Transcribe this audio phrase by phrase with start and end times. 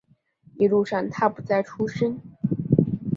[0.57, 2.19] 一路上他不再出声